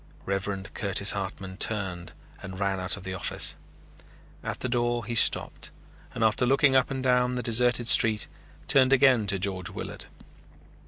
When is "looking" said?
6.47-6.75